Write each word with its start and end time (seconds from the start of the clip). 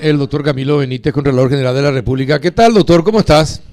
el 0.00 0.16
doctor 0.16 0.44
Camilo 0.44 0.78
Benítez, 0.78 1.12
Contralor 1.12 1.50
General 1.50 1.74
de 1.74 1.82
la 1.82 1.90
República. 1.90 2.40
¿Qué 2.40 2.52
tal, 2.52 2.72
doctor? 2.72 3.02
¿Cómo 3.02 3.18
estás? 3.18 3.64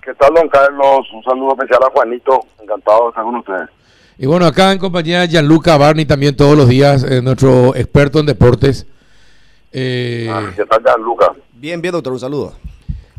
¿Qué 0.00 0.14
tal, 0.14 0.32
don 0.34 0.48
Carlos? 0.48 1.04
Un 1.12 1.20
saludo 1.24 1.54
especial 1.54 1.80
a 1.82 1.90
Juanito. 1.90 2.42
Encantado 2.62 3.02
de 3.02 3.08
estar 3.08 3.24
con 3.24 3.34
ustedes. 3.34 3.68
Y 4.18 4.26
bueno, 4.26 4.46
acá 4.46 4.70
en 4.70 4.78
compañía 4.78 5.22
de 5.22 5.26
Gianluca 5.26 5.76
Barney 5.76 6.04
también 6.06 6.36
todos 6.36 6.56
los 6.56 6.68
días, 6.68 7.02
eh, 7.02 7.20
nuestro 7.20 7.74
experto 7.74 8.20
en 8.20 8.26
deportes. 8.26 8.86
Eh, 9.72 10.30
ah, 10.32 10.48
¿Qué 10.54 10.64
tal, 10.64 10.80
Gianluca? 10.80 11.32
Bien, 11.54 11.82
bien, 11.82 11.90
doctor. 11.90 12.12
Un 12.12 12.20
saludo. 12.20 12.52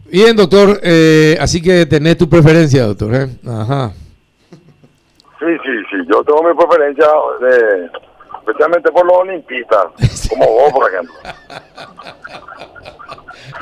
Bien, 0.05 0.33
doctor. 0.33 0.79
Eh, 0.81 1.35
así 1.41 1.61
que 1.61 1.85
tenés 1.85 2.17
tu 2.17 2.29
preferencia, 2.29 2.85
doctor. 2.85 3.15
¿eh? 3.15 3.27
Ajá. 3.45 3.91
Sí, 5.39 5.57
sí, 5.61 5.71
sí. 5.91 5.97
Yo 6.09 6.23
tengo 6.23 6.41
mi 6.41 6.55
preferencia 6.55 7.05
de 7.41 7.89
especialmente 8.45 8.91
por 8.91 9.05
los 9.05 9.17
olimpistas, 9.17 9.85
como 10.29 10.45
vos, 10.45 10.71
por 10.73 10.91
ejemplo. 10.91 11.13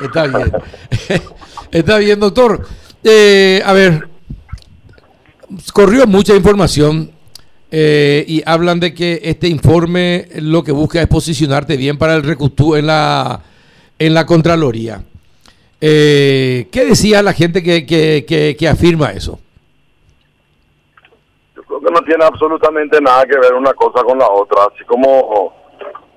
Está 0.00 0.26
bien. 0.26 0.52
Está 1.70 1.98
bien, 1.98 2.20
doctor. 2.20 2.66
Eh, 3.04 3.62
a 3.64 3.72
ver, 3.72 4.08
corrió 5.72 6.06
mucha 6.06 6.34
información 6.34 7.10
eh, 7.70 8.24
y 8.26 8.42
hablan 8.44 8.80
de 8.80 8.94
que 8.94 9.20
este 9.24 9.48
informe 9.48 10.28
lo 10.36 10.62
que 10.62 10.72
busca 10.72 11.00
es 11.00 11.08
posicionarte 11.08 11.76
bien 11.76 11.98
para 11.98 12.14
el 12.14 12.22
recutú 12.22 12.76
en 12.76 12.86
la, 12.86 13.40
en 13.98 14.14
la 14.14 14.26
Contraloría. 14.26 15.02
Eh, 15.80 16.68
¿Qué 16.70 16.84
decía 16.84 17.22
la 17.22 17.32
gente 17.32 17.62
que, 17.62 17.86
que, 17.86 18.56
que 18.58 18.68
afirma 18.68 19.12
eso? 19.12 19.40
Que 21.80 21.90
no 21.92 22.00
tiene 22.02 22.24
absolutamente 22.24 23.00
nada 23.00 23.24
que 23.24 23.38
ver 23.38 23.54
una 23.54 23.72
cosa 23.74 24.02
con 24.04 24.18
la 24.18 24.28
otra, 24.28 24.64
así 24.72 24.84
como 24.84 25.54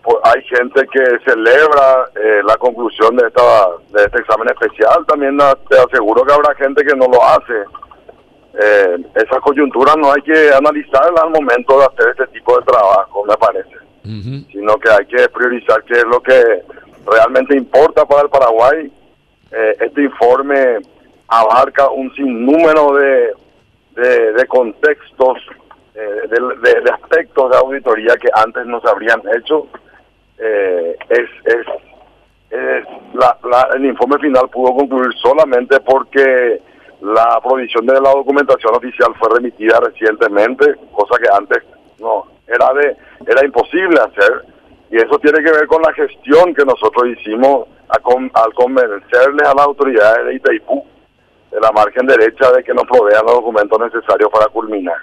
pues, 0.03 0.17
hay 0.23 0.41
gente 0.43 0.87
que 0.91 1.03
celebra 1.25 2.09
eh, 2.15 2.41
la 2.45 2.57
conclusión 2.57 3.15
de 3.15 3.27
esta 3.27 3.41
de 3.89 4.03
este 4.03 4.19
examen 4.19 4.49
especial, 4.49 5.05
también 5.07 5.37
te 5.69 5.77
aseguro 5.77 6.23
que 6.23 6.33
habrá 6.33 6.53
gente 6.55 6.83
que 6.83 6.95
no 6.95 7.07
lo 7.07 7.23
hace. 7.23 7.63
Eh, 8.57 8.97
esa 9.15 9.39
coyuntura 9.41 9.95
no 9.97 10.13
hay 10.13 10.21
que 10.21 10.53
analizarla 10.53 11.23
al 11.23 11.29
momento 11.29 11.77
de 11.77 11.85
hacer 11.85 12.09
este 12.11 12.27
tipo 12.27 12.57
de 12.57 12.65
trabajo, 12.65 13.25
me 13.25 13.35
parece, 13.35 13.75
sino 14.51 14.77
que 14.77 14.89
hay 14.89 15.05
que 15.07 15.27
priorizar 15.29 15.83
qué 15.83 15.95
es 15.95 16.05
lo 16.05 16.21
que 16.21 16.63
realmente 17.05 17.57
importa 17.57 18.05
para 18.05 18.21
el 18.21 18.29
Paraguay. 18.29 18.91
Eh, 19.51 19.77
este 19.81 20.03
informe 20.03 20.79
abarca 21.27 21.89
un 21.89 22.13
sinnúmero 22.15 22.93
de 22.95 23.33
de, 23.95 24.45
contextos, 24.47 25.39
eh, 25.93 26.27
de, 26.29 26.91
aspectos 26.91 27.51
de 27.51 27.57
auditoría 27.57 28.15
que 28.17 28.29
antes 28.35 28.65
no 28.65 28.81
se 28.81 28.89
habrían 28.89 29.21
hecho. 29.37 29.67
Eh, 30.37 30.97
es, 31.09 31.29
es, 31.45 31.65
el 33.75 33.85
informe 33.85 34.17
final 34.19 34.49
pudo 34.49 34.75
concluir 34.75 35.11
solamente 35.21 35.79
porque 35.81 36.61
la 37.01 37.39
provisión 37.43 37.85
de 37.85 37.93
la 37.93 38.11
documentación 38.11 38.75
oficial 38.75 39.13
fue 39.19 39.29
remitida 39.35 39.79
recientemente, 39.79 40.75
cosa 40.91 41.17
que 41.21 41.27
antes 41.33 41.63
no 41.99 42.25
era 42.47 42.73
de 42.73 42.95
era 43.27 43.45
imposible 43.45 43.99
hacer 43.99 44.45
y 44.91 44.97
eso 44.97 45.17
tiene 45.19 45.43
que 45.43 45.51
ver 45.51 45.67
con 45.67 45.81
la 45.81 45.91
gestión 45.93 46.53
que 46.53 46.63
nosotros 46.63 47.07
hicimos 47.17 47.67
al 47.89 48.53
convencerles 48.53 49.47
a 49.47 49.53
las 49.53 49.65
autoridades 49.65 50.25
de 50.25 50.35
Itaipú 50.35 50.85
de 51.55 51.61
la 51.61 51.71
margen 51.71 52.05
derecha 52.05 52.51
de 52.51 52.63
que 52.63 52.73
nos 52.73 52.83
provean 52.83 53.25
los 53.25 53.35
documentos 53.35 53.79
necesarios 53.79 54.29
para 54.29 54.47
culminar. 54.47 54.97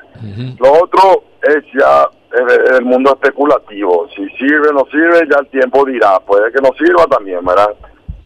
Lo 0.61 0.85
otro 0.85 1.25
es 1.43 1.65
ya 1.73 2.07
el, 2.77 2.85
mundo 2.85 3.13
especulativo. 3.15 4.07
Si 4.15 4.29
sirve 4.37 4.69
o 4.69 4.73
no 4.73 4.85
sirve, 4.91 5.27
ya 5.31 5.39
el 5.41 5.49
tiempo 5.49 5.85
dirá. 5.87 6.21
Puede 6.21 6.53
que 6.53 6.61
no 6.61 6.69
sirva 6.77 7.07
también, 7.07 7.43
¿verdad? 7.43 7.75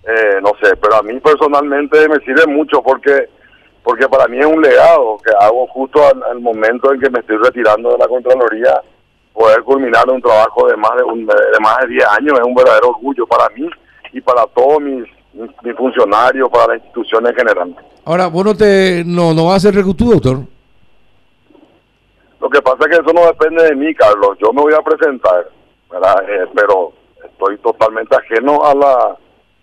Eh, 0.09 0.41
no 0.43 0.51
sé, 0.61 0.77
pero 0.77 0.97
a 0.97 1.03
mí 1.03 1.19
personalmente 1.21 2.09
me 2.09 2.19
sirve 2.21 2.47
mucho 2.47 2.83
porque 2.83 3.29
porque 3.85 4.09
para 4.09 4.27
mí 4.27 4.41
es 4.41 4.47
un 4.47 4.61
legado 4.61 5.17
que 5.25 5.31
hago 5.41 5.69
justo 5.69 6.01
al, 6.05 6.41
momento 6.41 6.93
en 6.93 7.01
que 7.01 7.09
me 7.09 7.21
estoy 7.21 7.37
retirando 7.37 7.93
de 7.93 7.99
la 7.99 8.09
Contraloría. 8.09 8.83
Poder 9.33 9.63
culminar 9.63 10.11
un 10.11 10.21
trabajo 10.21 10.67
de 10.67 10.77
más 10.77 10.97
de, 10.97 11.05
un, 11.05 11.25
de 11.25 11.61
más 11.61 11.79
de 11.83 11.89
10 11.89 12.05
años 12.19 12.39
es 12.41 12.45
un 12.45 12.55
verdadero 12.55 12.89
orgullo 12.89 13.27
para 13.27 13.49
mí 13.51 13.69
y 14.13 14.21
para 14.21 14.45
todos 14.47 14.81
mis, 14.81 15.05
mis 15.63 15.77
funcionarios, 15.77 16.49
para 16.49 16.69
la 16.69 16.77
institución 16.77 17.27
en 17.27 17.35
general. 17.35 17.77
Ahora, 18.05 18.27
¿vos 18.29 18.45
no, 18.45 18.57
te, 18.57 19.03
no, 19.05 19.35
no 19.35 19.47
vas 19.47 19.57
a 19.57 19.61
ser 19.61 19.75
recutú, 19.75 20.13
doctor? 20.13 20.39
Lo 22.41 22.51
que 22.51 22.63
pasa 22.63 22.79
es 22.81 22.87
que 22.87 23.03
eso 23.03 23.13
no 23.13 23.27
depende 23.27 23.65
de 23.65 23.75
mí, 23.75 23.95
Carlos. 23.95 24.37
Yo 24.41 24.53
me 24.53 24.63
voy 24.63 24.75
a 24.75 24.83
presentar, 24.83 25.49
¿verdad? 25.91 26.23
Eh, 26.29 26.49
pero 26.55 26.93
estoy 27.25 27.59
totalmente 27.59 28.15
ajeno 28.17 28.65
a 28.65 28.75
la 28.75 29.17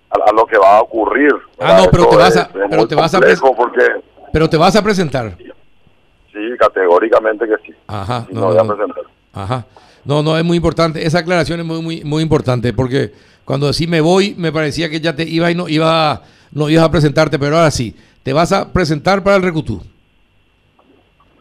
a, 0.10 0.32
lo 0.32 0.46
que 0.46 0.58
va 0.58 0.78
a 0.78 0.82
ocurrir. 0.82 1.34
Ah, 1.60 1.82
no, 1.82 1.92
pero 1.92 2.08
te, 2.08 2.16
vas 2.16 2.38
a, 2.38 2.50
pero 2.52 2.88
te 2.88 2.96
vas 2.96 3.14
a 3.14 3.20
porque 3.20 3.86
Pero 4.32 4.50
te 4.50 4.58
vas 4.58 4.76
a 4.76 4.84
presentar. 4.84 5.36
Sí, 5.38 6.58
categóricamente 6.60 7.48
que 7.48 7.56
sí. 7.66 7.74
Ajá, 7.88 8.26
no, 8.32 8.48
voy 8.48 8.58
a 8.58 8.64
presentar. 8.64 9.04
Ajá. 9.34 9.66
No, 10.06 10.22
no, 10.22 10.38
es 10.38 10.44
muy 10.44 10.58
importante. 10.58 11.06
Esa 11.06 11.20
aclaración 11.20 11.60
es 11.60 11.66
muy, 11.66 11.82
muy, 11.82 12.04
muy 12.04 12.24
importante 12.24 12.74
porque 12.74 13.12
cuando 13.46 13.68
decís 13.68 13.90
me 13.90 14.02
voy, 14.02 14.36
me 14.38 14.52
parecía 14.52 14.90
que 14.90 15.00
ya 15.00 15.16
te 15.16 15.24
iba 15.24 15.50
y 15.52 15.56
no 15.56 15.68
iba, 15.68 16.22
no 16.52 16.70
ibas 16.70 16.86
a 16.86 16.92
presentarte, 16.92 17.40
pero 17.40 17.58
ahora 17.58 17.72
sí. 17.72 17.96
¿Te 18.24 18.32
vas 18.32 18.54
a 18.54 18.72
presentar 18.72 19.24
para 19.24 19.36
el 19.36 19.44
Recutú? 19.44 19.82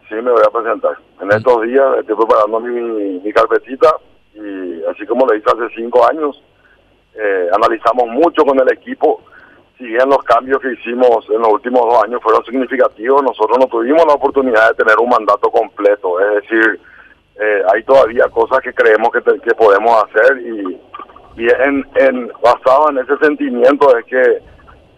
Sí, 0.08 0.14
me 0.16 0.30
voy 0.30 0.42
a 0.46 0.50
presentar. 0.50 0.98
En 1.20 1.28
mm. 1.28 1.32
estos 1.32 1.62
días 1.62 1.86
estoy 2.00 2.16
preparando 2.16 2.60
mi, 2.60 3.20
mi 3.20 3.32
carpetita 3.32 3.94
y 4.34 4.82
así 4.90 5.06
como 5.06 5.26
le 5.26 5.38
hice 5.38 5.46
hace 5.50 5.74
cinco 5.76 6.06
años, 6.08 6.42
eh, 7.14 7.48
analizamos 7.54 8.08
mucho 8.08 8.44
con 8.44 8.58
el 8.58 8.72
equipo. 8.72 9.22
Si 9.78 9.84
bien 9.84 10.08
los 10.08 10.22
cambios 10.24 10.60
que 10.60 10.72
hicimos 10.72 11.28
en 11.28 11.40
los 11.40 11.52
últimos 11.52 11.82
dos 11.82 12.04
años 12.04 12.20
fueron 12.22 12.44
significativos, 12.44 13.22
nosotros 13.22 13.58
no 13.58 13.66
tuvimos 13.66 14.04
la 14.06 14.14
oportunidad 14.14 14.70
de 14.70 14.84
tener 14.84 14.98
un 14.98 15.08
mandato 15.08 15.50
completo. 15.50 16.20
Es 16.20 16.42
decir, 16.42 16.80
eh, 17.40 17.62
hay 17.72 17.82
todavía 17.84 18.28
cosas 18.28 18.60
que 18.60 18.72
creemos 18.72 19.10
que, 19.10 19.20
que 19.40 19.54
podemos 19.54 20.04
hacer 20.04 20.38
y, 20.40 20.80
y 21.36 21.48
en, 21.48 21.86
en, 21.94 22.32
basado 22.42 22.90
en 22.90 22.98
ese 22.98 23.16
sentimiento 23.18 23.96
es 23.96 24.04
que 24.04 24.42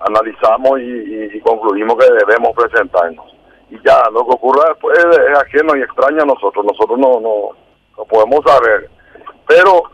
analizamos 0.01 0.81
y, 0.81 1.41
concluimos 1.41 1.97
que 1.97 2.13
debemos 2.13 2.53
presentarnos. 2.57 3.27
Y 3.71 3.77
ya, 3.85 4.03
lo 4.13 4.27
que 4.27 4.35
ocurra 4.35 4.69
después 4.69 4.99
es 4.99 5.39
ajeno 5.39 5.77
y 5.77 5.83
extraño 5.83 6.23
a 6.23 6.27
nosotros, 6.27 6.65
nosotros 6.65 6.99
no, 6.99 7.21
no, 7.21 8.05
podemos 8.07 8.41
saber. 8.45 8.91
Pero 9.47 9.85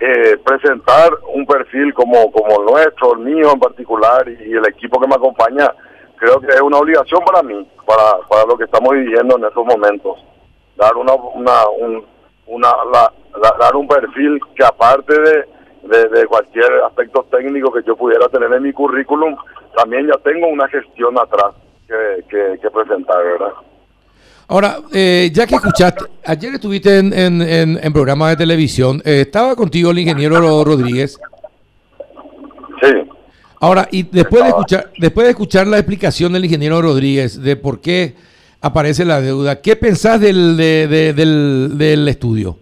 eh, 0.00 0.36
presentar 0.44 1.10
un 1.34 1.46
perfil 1.46 1.92
como, 1.94 2.30
como 2.30 2.60
el 2.60 2.66
nuestro, 2.66 3.14
el 3.14 3.20
mío 3.20 3.52
en 3.52 3.60
particular 3.60 4.28
y, 4.28 4.52
el 4.52 4.66
equipo 4.66 5.00
que 5.00 5.08
me 5.08 5.14
acompaña, 5.14 5.72
creo 6.16 6.40
que 6.40 6.48
es 6.48 6.60
una 6.60 6.78
obligación 6.78 7.22
para 7.24 7.42
mí, 7.42 7.68
para, 7.86 8.18
para 8.28 8.44
lo 8.46 8.56
que 8.56 8.64
estamos 8.64 8.92
viviendo 8.94 9.36
en 9.36 9.44
estos 9.44 9.64
momentos. 9.64 10.18
Dar 10.78 10.96
una, 10.96 11.12
una, 11.12 11.68
un, 11.78 12.06
una 12.46 12.68
dar 13.60 13.76
un 13.76 13.86
perfil 13.86 14.40
que 14.56 14.64
aparte 14.64 15.20
de 15.20 15.58
de, 15.88 16.26
cualquier 16.26 16.70
aspecto 16.86 17.26
técnico 17.30 17.72
que 17.72 17.80
yo 17.86 17.96
pudiera 17.96 18.28
tener 18.28 18.52
en 18.52 18.62
mi 18.62 18.72
currículum, 18.72 19.36
también 19.76 20.06
ya 20.06 20.18
tengo 20.22 20.48
una 20.48 20.68
gestión 20.68 21.18
atrás 21.18 21.54
que, 21.86 22.58
que, 22.60 22.70
presentar, 22.70 23.22
¿verdad? 23.24 23.52
Ahora, 24.48 24.76
eh, 24.92 25.30
ya 25.32 25.46
que 25.46 25.56
escuchaste, 25.56 26.04
ayer 26.24 26.54
estuviste 26.54 26.98
en, 26.98 27.12
en, 27.12 27.78
en, 27.82 27.92
programa 27.92 28.30
de 28.30 28.36
televisión, 28.36 29.00
eh, 29.04 29.22
¿estaba 29.22 29.54
contigo 29.54 29.90
el 29.90 29.98
ingeniero 29.98 30.64
Rodríguez? 30.64 31.18
Sí. 32.82 32.92
Ahora, 33.60 33.88
y 33.90 34.04
después 34.04 34.44
de, 34.44 34.48
escuchar, 34.50 34.90
después 34.98 35.24
de 35.26 35.30
escuchar 35.30 35.66
la 35.66 35.78
explicación 35.78 36.32
del 36.32 36.44
ingeniero 36.44 36.80
Rodríguez 36.80 37.42
de 37.42 37.56
por 37.56 37.80
qué 37.80 38.14
aparece 38.60 39.04
la 39.04 39.20
deuda, 39.20 39.60
¿qué 39.60 39.76
pensás 39.76 40.20
del, 40.20 40.56
del, 40.56 41.78
del 41.78 42.08
estudio? 42.08 42.56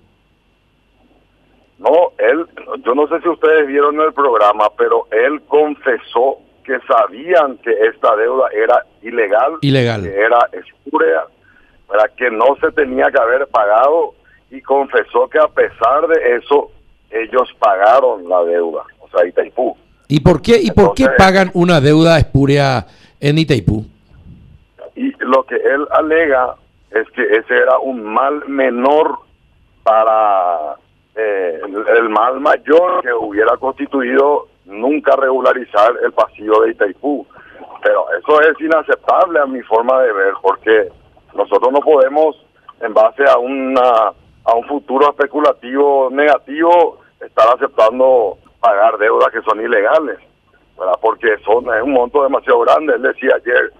No, 1.79 2.13
él, 2.19 2.47
yo 2.85 2.95
no 2.95 3.07
sé 3.09 3.21
si 3.23 3.29
ustedes 3.29 3.67
vieron 3.67 4.01
el 4.01 4.13
programa, 4.13 4.69
pero 4.77 5.07
él 5.11 5.43
confesó 5.47 6.39
que 6.65 6.79
sabían 6.87 7.59
que 7.59 7.71
esta 7.71 8.17
deuda 8.17 8.49
era 8.53 8.85
ilegal, 9.03 9.59
ilegal. 9.61 10.03
que 10.03 10.21
era 10.21 10.39
espuria, 10.53 11.25
para 11.87 12.09
que 12.09 12.31
no 12.31 12.57
se 12.61 12.73
tenía 12.73 13.07
que 13.11 13.19
haber 13.19 13.47
pagado 13.47 14.15
y 14.51 14.61
confesó 14.63 15.29
que 15.29 15.39
a 15.39 15.49
pesar 15.49 16.09
de 16.09 16.37
eso 16.37 16.71
ellos 17.11 17.49
pagaron 17.59 18.29
la 18.29 18.43
deuda, 18.45 18.83
o 18.99 19.09
sea, 19.09 19.27
Itaipú. 19.27 19.77
¿Y 20.09 20.21
por 20.21 20.43
qué 20.43 20.61
y 20.61 20.71
por 20.71 20.95
qué 20.95 21.07
pagan 21.17 21.51
una 21.55 21.81
deuda 21.81 22.19
espuria 22.19 22.87
en 23.21 23.39
Itaipú? 23.39 23.85
Lo 25.27 25.43
que 25.45 25.57
él 25.57 25.87
alega 25.91 26.55
es 26.91 27.11
que 27.11 27.23
ese 27.23 27.57
era 27.57 27.79
un 27.79 28.05
mal 28.05 28.47
menor 28.47 29.19
para 29.83 30.77
eh, 31.17 31.61
el, 31.99 32.09
mal 32.09 32.41
mayor 32.41 33.03
que 33.03 33.13
hubiera 33.13 33.57
constituido 33.57 34.47
nunca 34.67 35.17
regularizar 35.17 35.95
el 36.05 36.13
pasillo 36.13 36.61
de 36.61 36.71
Itaipú. 36.71 37.27
Pero 37.83 38.07
eso 38.19 38.41
es 38.41 38.61
inaceptable 38.61 39.41
a 39.41 39.47
mi 39.47 39.63
forma 39.63 40.01
de 40.03 40.13
ver, 40.13 40.35
porque 40.43 40.89
nosotros 41.35 41.73
no 41.73 41.81
podemos, 41.81 42.37
en 42.81 42.95
base 42.95 43.25
a, 43.29 43.39
una, 43.39 44.13
a 44.45 44.55
un 44.55 44.65
futuro 44.67 45.11
especulativo 45.11 46.09
negativo, 46.11 46.99
estar 47.21 47.49
aceptando 47.55 48.39
pagar 48.61 48.97
deudas 48.99 49.33
que 49.33 49.43
son 49.43 49.61
ilegales, 49.61 50.19
¿verdad? 50.79 50.99
porque 51.01 51.37
son, 51.45 51.65
es 51.75 51.83
un 51.83 51.93
monto 51.93 52.23
demasiado 52.23 52.61
grande. 52.61 52.95
Él 52.95 53.03
decía 53.03 53.31
ayer 53.37 53.73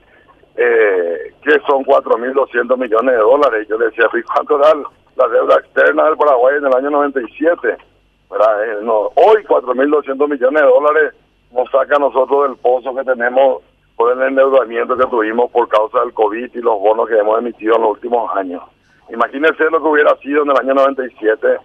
eh, 0.57 1.33
que 1.43 1.61
son 1.67 1.85
4.200 1.85 2.77
millones 2.79 3.15
de 3.15 3.21
dólares. 3.21 3.67
Yo 3.69 3.79
decía, 3.79 4.09
¿cuánto 4.33 4.59
da 4.59 4.75
la 5.17 5.29
deuda 5.29 5.57
externa 5.57 6.05
del 6.05 6.17
Paraguay 6.17 6.57
en 6.59 6.67
el 6.67 6.75
año 6.75 6.91
97? 6.91 7.77
¿verdad? 8.31 8.65
Eh, 8.65 8.79
no, 8.83 9.11
hoy 9.15 9.43
4.200 9.45 10.29
millones 10.29 10.63
de 10.63 10.69
dólares 10.69 11.15
nos 11.53 11.71
saca 11.71 11.97
a 11.97 12.01
nosotros 12.01 12.49
del 12.49 12.57
pozo 12.59 12.95
que 12.95 13.05
tenemos 13.05 13.63
por 13.97 14.13
el 14.13 14.23
endeudamiento 14.23 14.97
que 14.97 15.07
tuvimos 15.07 15.51
por 15.51 15.69
causa 15.69 16.01
del 16.01 16.13
COVID 16.13 16.51
y 16.55 16.61
los 16.61 16.79
bonos 16.81 17.09
que 17.09 17.19
hemos 17.19 17.39
emitido 17.39 17.77
en 17.77 17.83
los 17.83 17.93
últimos 17.93 18.35
años. 18.37 18.63
Imagínense 19.09 19.65
lo 19.71 19.81
que 19.81 19.89
hubiera 19.89 20.15
sido 20.17 20.43
en 20.43 20.51
el 20.51 20.57
año 20.59 20.75
97 20.75 21.59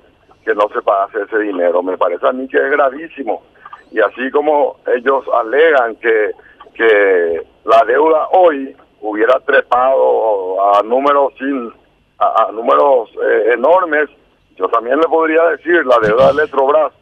que 0.45 0.55
no 0.55 0.69
se 0.73 0.81
pagase 0.81 1.23
ese 1.23 1.39
dinero. 1.39 1.83
Me 1.83 1.97
parece 1.97 2.27
a 2.27 2.31
mí 2.31 2.47
que 2.47 2.57
es 2.57 2.71
gravísimo. 2.71 3.43
Y 3.91 3.99
así 3.99 4.31
como 4.31 4.77
ellos 4.95 5.25
alegan 5.33 5.95
que, 5.95 6.31
que 6.73 7.41
la 7.65 7.83
deuda 7.85 8.27
hoy 8.31 8.75
hubiera 9.01 9.39
trepado 9.41 10.75
a 10.75 10.83
números 10.83 11.33
sin 11.37 11.73
a, 12.19 12.51
números 12.51 13.09
eh, 13.23 13.53
enormes, 13.53 14.09
yo 14.55 14.67
también 14.69 14.99
le 14.99 15.07
podría 15.07 15.43
decir 15.45 15.83
la 15.85 15.97
deuda 15.99 16.27
de 16.27 16.33
Electrobras, 16.33 16.93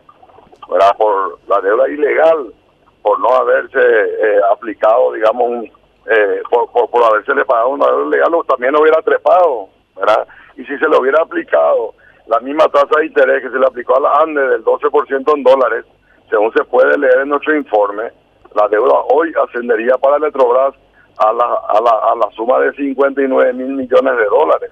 ¿verdad? 0.70 0.96
por 0.98 1.40
la 1.48 1.60
deuda 1.60 1.90
ilegal 1.90 2.54
por 3.02 3.20
no 3.20 3.30
haberse 3.30 3.80
eh, 3.80 4.40
aplicado, 4.52 5.14
digamos, 5.14 5.66
eh, 6.06 6.42
por, 6.50 6.70
por, 6.72 7.04
haberse 7.04 7.34
le 7.34 7.46
pagado 7.46 7.70
una 7.70 7.88
deuda 7.88 8.10
legal, 8.10 8.32
también 8.48 8.76
hubiera 8.76 9.02
trepado, 9.02 9.70
¿verdad? 9.96 10.28
Y 10.56 10.64
si 10.66 10.78
se 10.78 10.88
le 10.88 10.98
hubiera 10.98 11.22
aplicado 11.22 11.94
la 12.28 12.40
misma 12.40 12.68
tasa 12.68 13.00
de 13.00 13.08
interés 13.08 13.42
que 13.42 13.50
se 13.50 13.60
le 13.60 13.66
aplicó 13.66 13.98
a 13.98 14.02
la 14.02 14.14
ANDE 14.22 14.42
del 14.50 14.64
12% 14.64 15.36
en 15.36 15.44
dólares, 15.44 15.86
según 16.30 16.54
se 16.54 16.64
puede 16.66 16.98
leer 16.98 17.22
en 17.22 17.30
nuestro 17.30 17.56
informe, 17.56 18.12
la 18.56 18.68
deuda 18.68 18.94
hoy 19.12 19.34
ascendería 19.48 19.98
para 19.98 20.18
Electrobras 20.18 20.76
a 21.20 21.34
la, 21.34 21.46
a 21.46 21.82
la, 21.82 21.92
a 22.12 22.16
la 22.16 22.32
suma 22.36 22.60
de 22.60 22.74
59 22.74 23.54
mil 23.54 23.68
millones 23.68 24.18
de 24.18 24.26
dólares. 24.26 24.72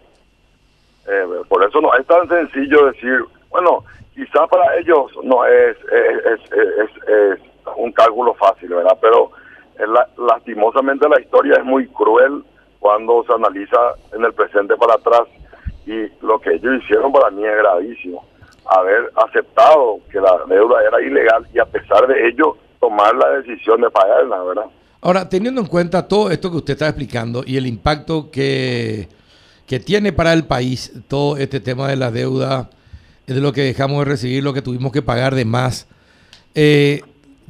Eh, 1.07 1.25
por 1.47 1.63
eso 1.63 1.79
no 1.81 1.94
es 1.95 2.05
tan 2.07 2.27
sencillo 2.27 2.88
decir, 2.88 3.23
bueno, 3.49 3.83
quizá 4.15 4.47
para 4.47 4.77
ellos 4.77 5.11
no 5.23 5.45
es, 5.45 5.77
es, 5.91 6.51
es, 6.51 7.09
es 7.09 7.39
un 7.75 7.91
cálculo 7.91 8.33
fácil, 8.33 8.69
¿verdad? 8.69 8.97
Pero 9.01 9.31
lastimosamente 10.17 11.07
la 11.07 11.21
historia 11.21 11.55
es 11.57 11.63
muy 11.63 11.88
cruel 11.88 12.44
cuando 12.79 13.23
se 13.23 13.33
analiza 13.33 13.77
en 14.13 14.23
el 14.23 14.33
presente 14.33 14.75
para 14.75 14.95
atrás 14.95 15.27
y 15.85 16.07
lo 16.25 16.39
que 16.39 16.53
ellos 16.53 16.83
hicieron 16.83 17.11
para 17.11 17.29
mí 17.29 17.45
es 17.45 17.57
gravísimo. 17.57 18.25
Haber 18.65 19.11
aceptado 19.15 19.99
que 20.11 20.19
la 20.19 20.38
deuda 20.47 20.83
era 20.83 21.01
ilegal 21.01 21.47
y 21.53 21.59
a 21.59 21.65
pesar 21.65 22.07
de 22.07 22.27
ello 22.27 22.57
tomar 22.79 23.15
la 23.15 23.29
decisión 23.31 23.81
de 23.81 23.89
pagarla, 23.89 24.44
¿verdad? 24.44 24.65
Ahora, 25.01 25.29
teniendo 25.29 25.61
en 25.61 25.67
cuenta 25.67 26.07
todo 26.07 26.31
esto 26.31 26.49
que 26.51 26.57
usted 26.57 26.73
está 26.73 26.88
explicando 26.88 27.44
y 27.45 27.57
el 27.57 27.67
impacto 27.67 28.31
que, 28.31 29.07
que 29.65 29.79
tiene 29.79 30.11
para 30.11 30.33
el 30.33 30.45
país 30.45 30.91
todo 31.07 31.38
este 31.38 31.59
tema 31.59 31.88
de 31.88 31.95
la 31.95 32.11
deuda, 32.11 32.69
de 33.25 33.39
lo 33.41 33.53
que 33.53 33.61
dejamos 33.61 33.99
de 33.99 34.05
recibir, 34.05 34.44
lo 34.44 34.53
que 34.53 34.61
tuvimos 34.61 34.91
que 34.91 35.01
pagar 35.01 35.35
de 35.35 35.45
más, 35.45 35.88
eh, 36.55 37.01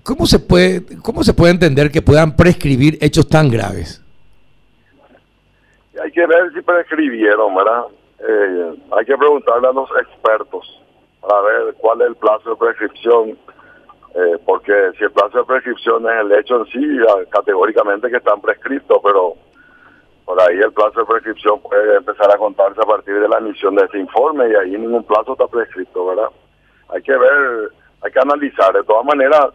¿Cómo 0.08 0.26
se 0.26 0.40
puede, 0.40 0.86
cómo 1.04 1.22
se 1.22 1.34
puede 1.34 1.52
entender 1.52 1.92
que 1.92 2.02
puedan 2.02 2.34
prescribir 2.38 2.98
hechos 3.02 3.28
tan 3.28 3.50
graves? 3.52 4.02
Hay 6.02 6.12
que 6.14 6.26
ver 6.26 6.54
si 6.54 6.62
prescribieron, 6.62 7.54
¿verdad? 7.54 7.84
Eh, 8.20 8.76
hay 8.98 9.06
que 9.06 9.18
preguntarle 9.18 9.68
a 9.68 9.74
los 9.74 9.90
expertos 10.00 10.82
para 11.20 11.42
ver 11.42 11.76
cuál 11.80 12.02
es 12.04 12.08
el 12.08 12.16
plazo 12.16 12.52
de 12.52 12.56
prescripción, 12.56 13.38
eh, 14.18 14.40
porque 14.46 14.74
si 14.98 15.04
el 15.04 15.12
plazo 15.12 15.38
de 15.38 15.44
prescripción 15.46 16.04
es 16.10 16.22
el 16.22 16.32
hecho 16.32 16.58
en 16.58 16.66
sí, 16.68 16.98
categóricamente 17.30 18.10
que 18.10 18.18
están 18.18 18.42
prescritos, 18.42 19.00
pero 19.04 19.36
por 20.26 20.42
ahí 20.42 20.58
el 20.58 20.74
plazo 20.74 21.02
de 21.02 21.06
prescripción 21.06 21.62
puede 21.62 21.98
empezar 21.98 22.34
a 22.34 22.38
contarse 22.38 22.82
a 22.82 22.88
partir 22.88 23.20
de 23.20 23.30
la 23.30 23.38
emisión 23.38 23.76
de 23.76 23.86
ese 23.86 24.00
informe 24.00 24.50
y 24.50 24.56
ahí 24.56 24.72
ningún 24.72 25.04
plazo 25.04 25.34
está 25.34 25.46
prescrito, 25.46 26.08
¿verdad? 26.08 26.30
Hay 26.90 27.04
que 27.04 27.16
ver, 27.16 27.72
hay 28.02 28.12
que 28.12 28.20
analizar. 28.20 28.74
De 28.74 28.84
todas 28.86 29.06
maneras, 29.06 29.50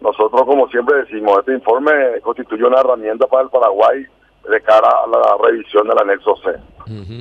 nosotros, 0.00 0.42
como 0.46 0.68
siempre 0.68 0.96
decimos, 0.96 1.38
este 1.38 1.54
informe 1.54 2.20
constituye 2.22 2.64
una 2.64 2.80
herramienta 2.80 3.26
para 3.28 3.44
el 3.44 3.50
Paraguay 3.50 4.04
de 4.50 4.60
cara 4.62 4.88
a 4.88 5.06
la 5.06 5.48
revisión 5.48 5.86
del 5.86 5.98
anexo 5.98 6.34
C. 6.38 6.56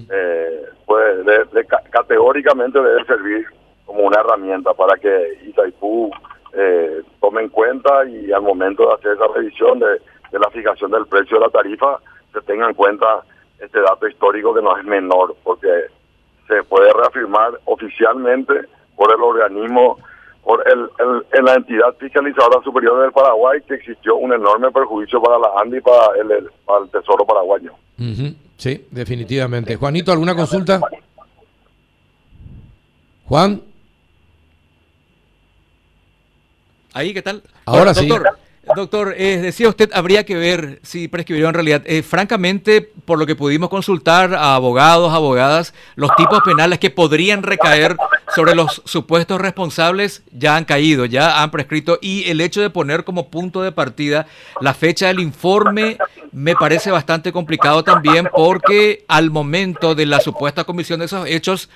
Eh, 0.10 0.66
pues 0.86 1.18
categóricamente 1.92 2.82
debe 2.82 3.06
servir 3.06 3.46
como 3.86 4.02
una 4.02 4.20
herramienta 4.20 4.74
para 4.74 4.98
que 4.98 5.40
Itaipú 5.46 6.12
eh, 6.58 7.02
tome 7.22 7.44
en 7.44 7.50
cuenta 7.50 8.06
y 8.06 8.32
al 8.32 8.42
momento 8.42 8.88
de 8.88 8.94
hacer 8.96 9.12
esa 9.14 9.28
revisión 9.34 9.80
de, 9.80 10.02
de 10.32 10.40
la 10.40 10.50
fijación 10.50 10.92
del 10.92 11.06
precio 11.06 11.38
de 11.38 11.46
la 11.46 11.52
tarifa 11.52 12.00
se 12.34 12.42
tenga 12.42 12.68
en 12.68 12.74
cuenta 12.74 13.24
este 13.60 13.80
dato 13.80 14.08
histórico 14.08 14.54
que 14.54 14.62
no 14.62 14.78
es 14.78 14.84
menor, 14.86 15.36
porque 15.44 15.68
se 16.48 16.64
puede 16.64 16.92
reafirmar 16.94 17.60
oficialmente 17.66 18.54
por 18.96 19.14
el 19.14 19.22
organismo 19.22 19.98
por 20.44 20.64
el, 20.66 20.90
en 21.34 21.44
la 21.44 21.56
entidad 21.56 21.94
fiscalizadora 22.00 22.64
superior 22.64 23.02
del 23.02 23.12
Paraguay 23.12 23.60
que 23.68 23.76
existió 23.76 24.16
un 24.16 24.32
enorme 24.32 24.72
perjuicio 24.72 25.22
para 25.22 25.38
la 25.38 25.50
ANDI 25.62 25.78
y 25.78 25.82
para 25.82 26.08
el, 26.22 26.50
para 26.66 26.86
el 26.86 26.90
Tesoro 26.90 27.26
paraguayo. 27.26 27.74
Sí, 28.56 28.88
definitivamente. 28.90 29.76
Juanito, 29.76 30.12
¿alguna 30.14 30.36
consulta? 30.36 30.80
Juan. 33.26 33.62
Ahí, 36.98 37.14
¿qué 37.14 37.22
tal? 37.22 37.44
Ahora 37.66 37.94
sí. 37.94 38.10
Doctor, 38.76 39.14
eh, 39.18 39.38
decía 39.38 39.70
usted, 39.70 39.92
habría 39.94 40.26
que 40.26 40.36
ver 40.36 40.80
si 40.82 41.08
prescribió 41.08 41.48
en 41.48 41.54
realidad. 41.54 41.84
Eh, 41.86 42.02
francamente, 42.02 42.82
por 42.82 43.20
lo 43.20 43.28
que 43.28 43.36
pudimos 43.36 43.70
consultar 43.70 44.34
a 44.34 44.56
abogados, 44.56 45.14
abogadas, 45.14 45.76
los 45.96 46.10
tipos 46.18 46.42
penales 46.44 46.80
que 46.80 46.90
podrían 46.90 47.44
recaer 47.44 47.96
sobre 48.36 48.56
los 48.56 48.82
supuestos 48.84 49.40
responsables 49.40 50.24
ya 50.32 50.56
han 50.56 50.66
caído, 50.66 51.06
ya 51.06 51.44
han 51.44 51.52
prescrito. 51.52 52.00
Y 52.02 52.30
el 52.32 52.42
hecho 52.42 52.62
de 52.62 52.72
poner 52.72 53.04
como 53.04 53.30
punto 53.30 53.62
de 53.62 53.72
partida 53.72 54.26
la 54.60 54.74
fecha 54.74 55.06
del 55.08 55.20
informe 55.20 56.00
me 56.32 56.56
parece 56.56 56.90
bastante 56.90 57.32
complicado 57.32 57.84
también 57.84 58.28
porque 58.36 59.06
al 59.08 59.30
momento 59.30 59.94
de 59.94 60.08
la 60.08 60.20
supuesta 60.20 60.64
comisión 60.64 61.00
de 61.00 61.06
esos 61.06 61.28
hechos 61.28 61.70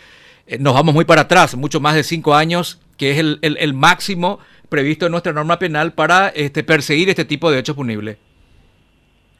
eh, 0.47 0.57
nos 0.57 0.73
vamos 0.73 0.95
muy 0.95 1.05
para 1.05 1.21
atrás, 1.21 1.55
mucho 1.55 1.79
más 1.79 1.93
de 1.93 2.03
cinco 2.03 2.33
años, 2.33 2.79
que 2.97 3.11
es 3.11 3.19
el, 3.19 3.39
el 3.41 3.73
máximo 3.73 4.39
previsto 4.71 5.05
en 5.05 5.11
nuestra 5.11 5.33
norma 5.33 5.59
penal 5.59 5.91
para 5.91 6.29
este, 6.29 6.63
perseguir 6.63 7.09
este 7.09 7.25
tipo 7.25 7.51
de 7.51 7.59
hechos 7.59 7.75
punibles. 7.75 8.17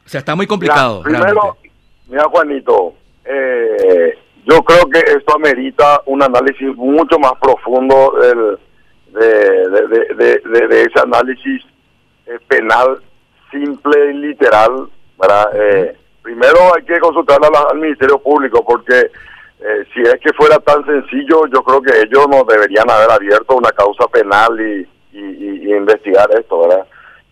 O 0.04 0.08
sea, 0.08 0.18
está 0.18 0.36
muy 0.36 0.46
complicado. 0.46 1.02
primero, 1.02 1.56
mira 2.06 2.24
Juanito, 2.24 2.92
eh, 3.24 4.18
yo 4.44 4.62
creo 4.62 4.84
que 4.90 4.98
esto 4.98 5.34
amerita 5.34 6.02
un 6.04 6.22
análisis 6.22 6.76
mucho 6.76 7.18
más 7.18 7.32
profundo 7.40 8.12
del, 8.20 8.58
de, 9.14 10.82
ese 10.82 11.00
análisis 11.02 11.62
eh, 12.26 12.38
penal 12.46 13.02
simple 13.50 14.10
y 14.10 14.18
literal. 14.18 14.86
¿verdad? 15.18 15.46
Eh, 15.54 15.96
primero 16.20 16.58
hay 16.76 16.82
que 16.84 17.00
consultar 17.00 17.38
al 17.70 17.78
Ministerio 17.78 18.18
Público 18.18 18.62
porque 18.62 19.10
si 19.94 20.00
es 20.00 20.16
que 20.20 20.32
fuera 20.32 20.58
tan 20.58 20.84
sencillo, 20.84 21.46
yo 21.46 21.62
creo 21.62 21.80
que 21.80 22.00
ellos 22.00 22.26
no 22.28 22.42
deberían 22.42 22.90
haber 22.90 23.12
abierto 23.12 23.54
una 23.54 23.70
causa 23.70 24.08
penal 24.08 24.60
y, 24.60 24.84
investigar 25.76 26.28
esto, 26.38 26.60
¿verdad? 26.60 26.86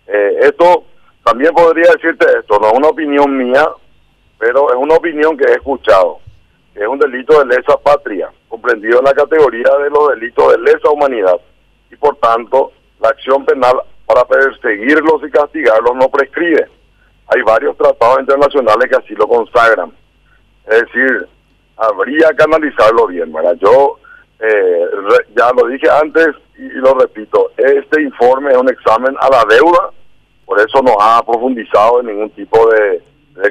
Eh, 0.06 0.38
esto, 0.42 0.84
también 1.24 1.52
podría 1.52 1.92
decirte 1.92 2.26
esto, 2.38 2.58
no 2.58 2.68
es 2.68 2.72
una 2.74 2.88
opinión 2.88 3.36
mía, 3.36 3.68
pero 4.38 4.70
es 4.70 4.76
una 4.76 4.94
opinión 4.94 5.36
que 5.36 5.44
he 5.44 5.52
escuchado, 5.52 6.18
es 6.74 6.86
un 6.86 6.98
delito 6.98 7.38
de 7.38 7.56
lesa 7.56 7.76
patria, 7.76 8.30
comprendido 8.48 8.98
en 8.98 9.04
la 9.04 9.14
categoría 9.14 9.70
de 9.82 9.90
los 9.90 10.10
delitos 10.10 10.52
de 10.52 10.58
lesa 10.58 10.90
humanidad, 10.90 11.40
y 11.90 11.96
por 11.96 12.16
tanto, 12.16 12.72
la 13.00 13.08
acción 13.08 13.44
penal 13.44 13.82
para 14.06 14.24
perseguirlos 14.24 15.22
y 15.24 15.30
castigarlos 15.30 15.94
no 15.94 16.08
prescribe. 16.08 16.68
Hay 17.28 17.42
varios 17.42 17.76
tratados 17.76 18.20
internacionales 18.20 18.90
que 18.90 18.96
así 18.96 19.14
lo 19.14 19.28
consagran. 19.28 19.92
Es 20.66 20.80
decir, 20.82 21.28
habría 21.76 22.30
que 22.36 22.42
analizarlo 22.42 23.06
bien, 23.06 23.32
¿verdad? 23.32 23.54
Yo 23.60 23.98
eh, 24.40 24.86
ya 25.36 25.50
lo 25.52 25.68
dije 25.68 25.88
antes 25.90 26.28
lo 26.80 26.94
repito, 26.94 27.50
este 27.56 28.02
informe 28.02 28.50
es 28.52 28.56
un 28.56 28.68
examen 28.68 29.14
a 29.20 29.28
la 29.28 29.44
deuda, 29.48 29.90
por 30.44 30.58
eso 30.58 30.82
no 30.82 30.96
ha 31.00 31.22
profundizado 31.24 32.00
en 32.00 32.06
ningún 32.06 32.30
tipo 32.30 32.68
de, 32.70 33.02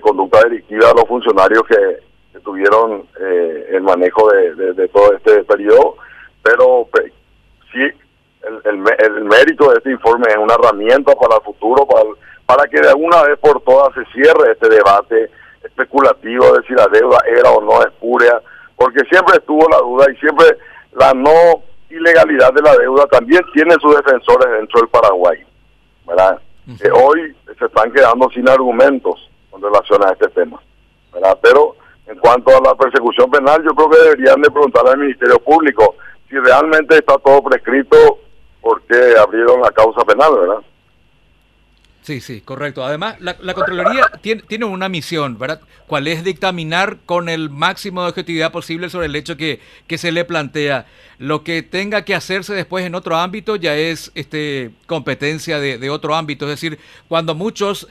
conducta 0.02 0.42
delictiva 0.44 0.90
de 0.90 0.94
los 0.96 1.08
funcionarios 1.08 1.64
que, 1.68 2.10
tuvieron 2.44 3.06
eh, 3.20 3.70
el 3.72 3.82
manejo 3.82 4.30
de, 4.32 4.88
todo 4.88 5.14
este 5.14 5.44
periodo, 5.44 5.96
pero 6.42 6.88
sí, 7.72 7.82
el, 8.44 8.84
el, 8.98 9.26
mérito 9.26 9.70
de 9.70 9.78
este 9.78 9.92
informe 9.92 10.28
es 10.30 10.38
una 10.38 10.54
herramienta 10.54 11.14
para 11.16 11.36
el 11.36 11.42
futuro, 11.42 11.86
para, 11.86 12.06
para 12.46 12.70
que 12.70 12.80
de 12.80 12.90
alguna 12.90 13.24
vez 13.24 13.38
por 13.40 13.62
todas 13.62 13.94
se 13.94 14.06
cierre 14.14 14.54
este 14.54 14.70
debate 14.70 15.30
especulativo 15.64 16.54
de 16.54 16.66
si 16.66 16.74
la 16.74 16.88
deuda 16.88 17.18
era 17.28 17.52
o 17.52 17.62
no 17.62 17.82
espuria, 17.82 18.42
porque 18.76 19.02
siempre 19.10 19.36
estuvo 19.38 19.68
la 19.70 19.80
duda 19.80 20.06
y 20.12 20.16
siempre 20.18 20.46
la 20.94 21.14
no 21.14 21.62
ilegalidad 21.90 22.54
de 22.54 22.62
la 22.62 22.76
deuda 22.76 23.06
también 23.08 23.42
tiene 23.54 23.76
sus 23.82 23.96
defensores 23.96 24.52
dentro 24.52 24.82
del 24.82 24.90
Paraguay. 24.90 25.40
¿verdad? 26.08 26.40
Que 26.82 26.90
hoy 26.92 27.36
se 27.58 27.66
están 27.66 27.92
quedando 27.92 28.30
sin 28.30 28.48
argumentos 28.48 29.30
con 29.50 29.62
relación 29.62 30.06
a 30.06 30.12
este 30.12 30.28
tema. 30.30 30.60
¿verdad? 31.14 31.38
Pero 31.42 31.76
en 32.08 32.18
cuanto 32.18 32.52
a 32.56 32.62
la 32.62 32.76
persecución 32.76 33.30
penal, 33.30 33.64
yo 33.64 33.72
creo 33.72 33.90
que 33.90 34.00
deberían 34.00 34.42
de 34.42 34.50
preguntarle 34.50 34.92
al 34.92 35.00
Ministerio 35.00 35.40
Público 35.40 35.96
si 36.30 36.38
realmente 36.38 36.98
está 36.98 37.18
todo 37.18 37.44
prescrito, 37.44 37.98
¿por 38.62 38.82
qué 38.84 39.16
abrieron 39.20 39.62
la 39.62 39.72
causa 39.72 40.04
penal, 40.06 40.32
verdad? 40.40 40.60
Sí, 42.02 42.22
sí, 42.22 42.42
correcto. 42.42 42.84
Además, 42.84 43.18
la, 43.20 43.36
Contraloría 43.54 44.10
tiene, 44.22 44.42
tiene, 44.42 44.66
una 44.66 44.90
misión, 44.90 45.38
¿verdad? 45.38 45.62
¿Cuál 45.86 46.08
es 46.08 46.24
dictaminar 46.24 46.98
con 47.06 47.30
el 47.30 47.50
máximo 47.50 48.02
de 48.02 48.10
objetividad 48.10 48.52
posible 48.52 48.90
sobre 48.90 49.08
el 49.08 49.16
hecho 49.16 49.38
que, 49.38 49.60
que 49.86 49.98
se 49.98 50.12
le 50.12 50.26
plantea. 50.26 50.88
Lo 51.18 51.44
que 51.44 51.62
tenga 51.62 52.06
que 52.06 52.16
hacerse 52.16 52.54
después 52.54 52.86
en 52.86 52.96
otro 52.96 53.18
ámbito 53.18 53.58
ya 53.58 53.76
es 53.76 54.12
este, 54.16 54.72
competencia 54.88 55.60
de, 55.60 55.78
de 55.78 55.90
otro 55.90 56.16
ámbito. 56.16 56.46
Es 56.46 56.52
decir, 56.52 56.80
cuando 57.08 57.36
muchos 57.36 57.88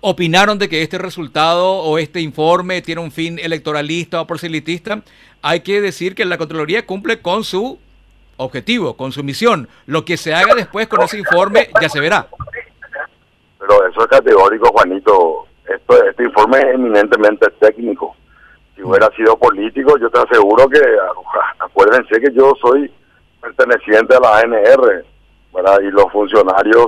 opinaron 0.00 0.58
de 0.58 0.68
que 0.68 0.82
este 0.82 0.98
resultado 0.98 1.70
o 1.70 1.96
este 1.96 2.20
informe 2.20 2.82
tiene 2.82 3.00
un 3.00 3.12
fin 3.12 3.38
electoralista 3.38 4.20
o 4.20 4.26
proselitista, 4.26 5.02
hay 5.40 5.60
que 5.60 5.80
decir 5.80 6.14
que 6.14 6.24
la 6.24 6.38
Contraloría 6.38 6.84
cumple 6.84 7.20
con 7.20 7.44
su 7.44 7.78
objetivo, 8.36 8.96
con 8.96 9.12
su 9.12 9.22
misión. 9.22 9.68
Lo 9.86 10.04
que 10.04 10.16
se 10.16 10.34
haga 10.34 10.54
después 10.54 10.88
con 10.88 11.02
ese 11.02 11.18
informe 11.18 11.68
ya 11.80 11.88
se 11.88 12.00
verá. 12.00 12.28
Eso 13.88 14.00
es 14.00 14.06
categórico, 14.08 14.68
Juanito. 14.72 15.46
Esto, 15.66 16.04
este 16.04 16.24
informe 16.24 16.58
es 16.58 16.74
eminentemente 16.74 17.48
técnico. 17.60 18.14
Si 18.74 18.82
hubiera 18.82 19.08
sido 19.16 19.36
político, 19.36 19.96
yo 19.98 20.10
te 20.10 20.20
aseguro 20.20 20.68
que, 20.68 20.80
acuérdense 21.58 22.20
que 22.20 22.32
yo 22.32 22.52
soy 22.60 22.92
perteneciente 23.40 24.16
a 24.16 24.20
la 24.20 24.38
ANR. 24.38 25.04
Y 25.82 25.90
los 25.90 26.10
funcionarios 26.10 26.86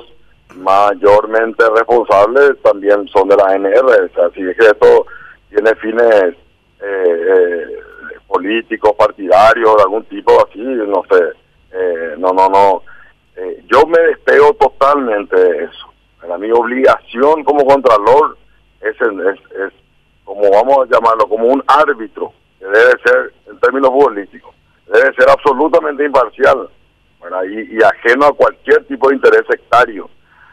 mayormente 0.57 1.65
responsables 1.75 2.61
también 2.63 3.07
son 3.09 3.29
de 3.29 3.37
la 3.37 3.47
ANR. 3.49 4.11
O 4.17 4.31
si 4.31 4.43
es 4.43 4.57
que 4.57 4.67
esto 4.67 5.07
tiene 5.51 5.75
fines 5.77 6.35
eh, 6.81 7.27
eh, 7.29 7.79
políticos, 8.27 8.93
partidarios, 8.99 9.77
de 9.77 9.83
algún 9.83 10.05
tipo 10.05 10.33
así, 10.47 10.61
no 10.61 11.03
sé. 11.11 11.25
Eh, 11.73 12.15
no, 12.19 12.33
no, 12.33 12.49
no. 12.49 12.83
yo 13.67 13.87
me 13.87 13.99
despego 14.01 14.55
totalmente 14.55 15.37
de 15.37 15.65
eso 15.65 15.94
mi 16.39 16.51
obligación 16.51 17.45
como 17.45 17.65
contralor 17.65 18.37
es, 18.81 18.97
es, 19.01 19.73
como 20.25 20.51
vamos 20.51 20.79
a 20.79 20.95
llamarlo, 20.95 21.29
como 21.29 21.47
un 21.47 21.63
árbitro, 21.67 22.33
que 22.59 22.67
debe 22.67 22.93
ser, 23.05 23.33
en 23.47 23.59
términos 23.61 23.91
futbolísticos, 23.91 24.55
debe 24.87 25.15
ser 25.15 25.29
absolutamente 25.31 26.05
imparcial 26.05 26.69
y, 27.49 27.83
ajeno 27.83 28.27
a 28.27 28.33
cualquier 28.33 28.85
tipo 28.85 29.09
de 29.09 29.17
interés 29.17 29.43
sectario. 29.49 30.09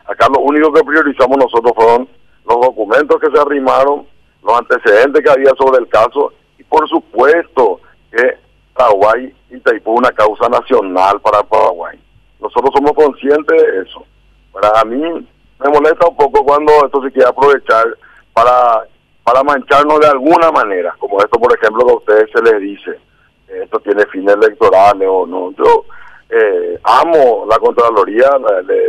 Acá 0.06 0.28
lo 0.34 0.42
único 0.42 0.72
que 0.72 0.84
priorizamos 0.84 1.38
nosotros 1.38 1.74
fueron 1.76 2.08
los 2.46 2.62
documentos 2.62 3.20
que 3.20 3.32
se 3.32 3.40
arrimaron, 3.40 4.08
los 4.44 4.58
antecedentes 4.58 5.24
que 5.24 5.32
había 5.32 5.52
sobre 5.58 5.80
el 5.80 5.90
caso 5.90 6.34
y 6.58 6.64
por 6.64 6.88
supuesto 6.90 7.80
que 8.12 8.38
Paraguay 8.74 9.34
y 9.50 9.60
Taipú 9.60 9.92
una 9.92 10.12
causa 10.12 10.48
nacional 10.50 11.20
para 11.22 11.44
Paraguay. 11.44 12.00
Nosotros 12.40 12.72
somos 12.74 12.94
conscientes 12.94 13.62
de 13.62 13.82
eso. 13.82 14.04
Para 14.52 14.84
mí, 14.86 15.28
me 15.64 15.70
molesta 15.70 16.08
un 16.08 16.16
poco 16.16 16.44
cuando 16.44 16.72
esto 16.86 17.02
se 17.04 17.12
quiere 17.12 17.30
aprovechar 17.30 17.86
para, 18.34 18.84
para 19.24 19.44
mancharnos 19.44 20.00
de 20.00 20.08
alguna 20.08 20.52
manera, 20.52 20.96
como 21.00 21.20
esto, 21.20 21.40
por 21.40 21.56
ejemplo, 21.56 21.86
que 21.86 21.92
a 21.92 21.96
ustedes 21.96 22.30
se 22.32 22.42
les 22.42 22.62
dice, 22.62 23.00
esto 23.48 23.80
tiene 23.80 24.06
fines 24.08 24.36
electorales 24.36 25.08
o 25.10 25.26
no. 25.26 25.52
Yo 25.52 25.86
eh, 26.30 26.80
amo 26.84 27.46
la 27.50 27.60
Contraloría, 27.60 28.30
le, 28.66 28.88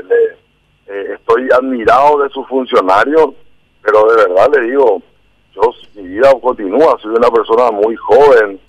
eh, 0.87 1.15
estoy 1.15 1.49
admirado 1.53 2.23
de 2.23 2.29
sus 2.31 2.47
funcionarios, 2.49 3.31
pero 3.83 4.05
de 4.07 4.17
verdad 4.17 4.49
le 4.55 4.69
digo, 4.69 5.03
yo 5.55 5.63
mi 5.95 6.09
vida 6.09 6.33
continúa, 6.41 6.97
soy 7.03 7.15
una 7.15 7.31
persona 7.31 7.71
muy 7.71 7.97
joven, 7.97 8.61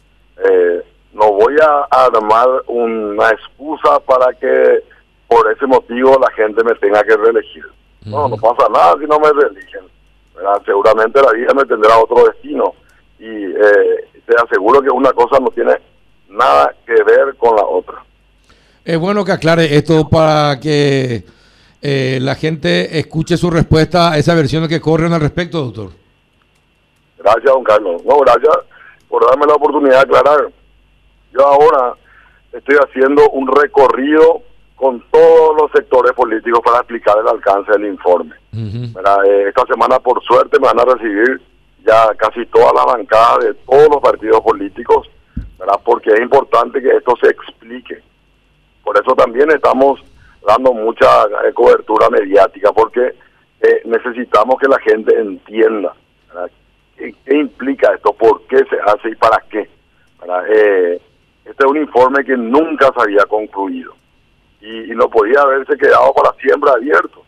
eh, 0.44 0.82
no 1.14 1.32
voy 1.32 1.56
a 1.62 1.88
armar 1.90 2.50
una 2.68 3.30
excusa 3.30 4.00
para 4.00 4.34
que 4.34 4.82
por 5.28 5.50
ese 5.52 5.66
motivo 5.68 6.18
la 6.20 6.32
gente 6.32 6.64
me 6.64 6.74
tenga 6.76 7.04
que 7.04 7.16
reelegir. 7.16 7.64
No, 8.06 8.28
no 8.28 8.38
pasa 8.38 8.68
nada 8.70 8.96
si 9.00 9.06
no 9.06 9.20
me 9.20 9.32
reeligen. 9.32 9.82
Seguramente 10.66 11.22
la 11.22 11.32
vida 11.32 11.54
me 11.54 11.66
tendrá 11.66 11.98
otro 11.98 12.26
destino. 12.26 12.74
Y 13.20 13.26
eh, 13.28 14.10
te 14.26 14.36
aseguro 14.36 14.82
que 14.82 14.90
una 14.90 15.14
cosa 15.14 15.40
no 15.40 15.50
tiene 15.50 15.76
nada 16.30 16.74
que 16.86 16.94
ver 17.04 17.36
con 17.38 17.56
la 17.56 17.64
otra. 17.64 18.04
Es 18.84 19.00
bueno 19.00 19.24
que 19.24 19.32
aclare 19.32 19.76
esto 19.76 20.10
para 20.10 20.60
que 20.60 21.24
eh, 21.82 22.20
la 22.22 22.36
gente 22.36 23.00
escuche 23.00 23.38
su 23.38 23.50
respuesta 23.50 24.12
a 24.12 24.18
esa 24.18 24.36
versión 24.36 24.68
que 24.68 24.82
corren 24.82 25.14
al 25.14 25.22
respecto, 25.22 25.64
doctor. 25.64 25.92
Gracias, 27.18 27.46
don 27.46 27.64
Carlos. 27.64 28.04
No, 28.06 28.20
gracias 28.20 28.58
por 29.08 29.26
darme 29.26 29.46
la 29.46 29.54
oportunidad 29.54 29.96
de 30.06 30.18
aclarar. 30.18 30.52
Yo 31.32 31.46
ahora 31.46 31.96
estoy 32.52 32.76
haciendo 32.76 33.30
un 33.30 33.48
recorrido 33.48 34.42
con 34.84 35.00
todos 35.12 35.56
los 35.62 35.72
sectores 35.72 36.12
políticos 36.12 36.60
para 36.62 36.80
explicar 36.80 37.16
el 37.18 37.26
alcance 37.30 37.72
del 37.72 37.86
informe. 37.86 38.36
Eh, 38.54 39.46
esta 39.48 39.66
semana, 39.66 39.98
por 40.00 40.22
suerte, 40.26 40.60
me 40.60 40.68
van 40.68 40.82
a 40.82 40.94
recibir 40.94 41.42
ya 41.86 42.14
casi 42.18 42.46
toda 42.48 42.74
la 42.74 42.84
bancada 42.84 43.38
de 43.46 43.54
todos 43.54 43.88
los 43.90 44.02
partidos 44.02 44.42
políticos, 44.42 45.10
¿verdad? 45.58 45.80
porque 45.86 46.10
es 46.10 46.20
importante 46.20 46.82
que 46.82 46.98
esto 46.98 47.14
se 47.22 47.30
explique. 47.30 48.04
Por 48.84 49.00
eso 49.02 49.16
también 49.16 49.50
estamos 49.52 50.02
dando 50.46 50.74
mucha 50.74 51.08
eh, 51.46 51.54
cobertura 51.54 52.10
mediática, 52.10 52.74
porque 52.74 53.16
eh, 53.62 53.82
necesitamos 53.86 54.60
que 54.60 54.68
la 54.68 54.80
gente 54.80 55.18
entienda 55.18 55.94
¿Qué, 56.98 57.16
implica 57.34 57.94
esto, 57.94 58.12
por 58.12 58.42
qué 58.48 58.58
se 58.58 58.78
hace 58.86 59.12
y 59.12 59.16
para 59.16 59.42
qué. 59.50 59.70
este 61.46 61.64
es 61.64 61.72
un 61.72 61.78
informe 61.78 62.26
que 62.26 62.36
nunca 62.36 62.92
se 62.94 63.02
había 63.02 63.26
concluido 63.28 63.94
y, 64.64 64.96
no 64.96 65.10
podía 65.10 65.42
haberse 65.42 65.78
quedado 65.78 66.14
para 66.14 66.34
siempre 66.40 66.72
abierto. 66.72 67.24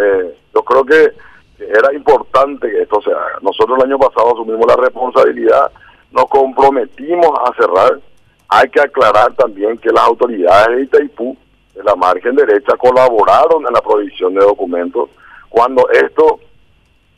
Eh, 0.00 0.36
yo 0.54 0.62
creo 0.62 0.84
que 0.84 1.12
era 1.58 1.92
importante 1.92 2.70
que 2.70 2.82
esto 2.82 3.00
se 3.02 3.10
haga. 3.10 3.38
Nosotros 3.42 3.78
el 3.78 3.90
año 3.90 3.98
pasado 3.98 4.32
asumimos 4.32 4.66
la 4.66 4.76
responsabilidad, 4.76 5.70
nos 6.12 6.26
comprometimos 6.26 7.30
a 7.44 7.52
cerrar. 7.54 8.00
Hay 8.48 8.68
que 8.68 8.80
aclarar 8.80 9.34
también 9.34 9.78
que 9.78 9.90
las 9.90 10.04
autoridades 10.04 10.76
de 10.76 10.82
Itaipú, 10.82 11.36
de 11.74 11.82
la 11.82 11.96
margen 11.96 12.36
derecha, 12.36 12.76
colaboraron 12.76 13.66
en 13.66 13.72
la 13.72 13.80
provisión 13.80 14.34
de 14.34 14.44
documentos. 14.44 15.10
Cuando 15.48 15.88
esto 15.90 16.38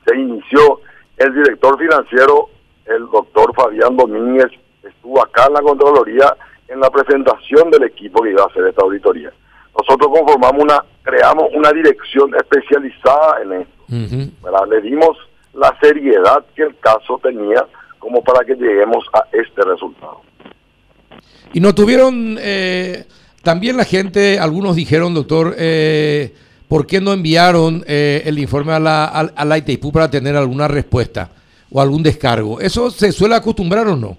se 0.07 0.17
inició, 0.17 0.81
el 1.19 1.35
director 1.35 1.79
financiero, 1.79 2.49
el 2.87 3.07
doctor 3.11 3.55
Fabián 3.55 3.97
Domínguez, 3.97 4.51
estuvo 4.83 5.23
acá 5.23 5.47
en 5.49 5.55
la 5.55 5.63
Contraloría 5.63 6.37
en 6.69 6.81
la 6.81 6.91
presentación 6.91 7.71
del 7.71 7.85
equipo 7.85 8.23
que 8.23 8.31
iba 8.31 8.43
a 8.43 8.47
hacer 8.47 8.67
esta 8.67 8.83
auditoría. 8.83 9.33
Nosotros 9.77 10.11
conformamos 10.13 10.63
una, 10.63 10.85
creamos 11.03 11.47
una 11.53 11.73
dirección 11.73 12.35
especializada 12.35 13.43
en 13.43 13.53
esto. 13.53 14.67
Le 14.71 14.81
dimos 14.81 15.17
la 15.53 15.77
seriedad 15.81 16.45
que 16.55 16.63
el 16.63 16.77
caso 16.79 17.21
tenía 17.23 17.65
como 17.99 18.23
para 18.23 18.45
que 18.45 18.55
lleguemos 18.55 19.05
a 19.13 19.25
este 19.33 19.63
resultado. 19.63 20.21
Y 21.53 21.61
no 21.61 21.75
tuvieron, 21.75 22.37
eh, 22.41 23.07
también 23.43 23.77
la 23.77 23.85
gente, 23.85 24.39
algunos 24.39 24.77
dijeron, 24.77 25.15
doctor, 25.15 25.55
eh, 25.57 26.35
¿por 26.69 26.87
qué 26.87 27.01
no 27.01 27.13
enviaron 27.13 27.85
eh, 27.87 28.23
el 28.27 28.39
informe 28.39 28.73
a 28.73 28.81
la, 28.81 29.05
a 29.05 29.45
la 29.45 29.59
ITIPU 29.59 29.93
para 29.93 30.11
tener 30.11 30.37
alguna 30.37 30.69
respuesta 30.69 31.31
o 31.71 31.81
algún 31.81 32.03
descargo? 32.03 32.61
¿Eso 32.61 32.91
se 32.91 33.13
suele 33.13 33.37
acostumbrar 33.37 33.87
o 33.87 33.97
no? 33.97 34.19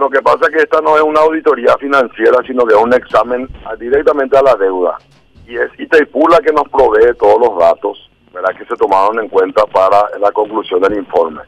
Lo 0.00 0.08
que 0.08 0.22
pasa 0.22 0.46
es 0.46 0.48
que 0.48 0.62
esta 0.62 0.80
no 0.80 0.96
es 0.96 1.02
una 1.02 1.20
auditoría 1.20 1.76
financiera, 1.76 2.38
sino 2.46 2.64
que 2.64 2.74
es 2.74 2.80
un 2.80 2.94
examen 2.94 3.46
directamente 3.78 4.34
a 4.38 4.42
la 4.42 4.54
deuda. 4.54 4.96
Y 5.46 5.58
es 5.58 5.68
Itaipú 5.78 6.26
la 6.26 6.38
que 6.38 6.54
nos 6.54 6.66
provee 6.70 7.14
todos 7.18 7.38
los 7.38 7.58
datos 7.58 8.10
¿verdad? 8.32 8.56
que 8.56 8.64
se 8.64 8.76
tomaron 8.76 9.20
en 9.20 9.28
cuenta 9.28 9.66
para 9.66 10.08
la 10.18 10.32
conclusión 10.32 10.80
del 10.80 10.96
informe. 10.96 11.42